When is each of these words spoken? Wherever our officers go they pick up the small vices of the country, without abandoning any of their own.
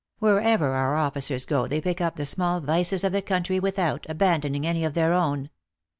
Wherever 0.17 0.69
our 0.73 0.95
officers 0.95 1.45
go 1.45 1.67
they 1.67 1.79
pick 1.79 2.01
up 2.01 2.15
the 2.15 2.25
small 2.25 2.59
vices 2.59 3.03
of 3.03 3.11
the 3.11 3.21
country, 3.21 3.59
without 3.59 4.07
abandoning 4.09 4.65
any 4.65 4.83
of 4.83 4.95
their 4.95 5.13
own. 5.13 5.51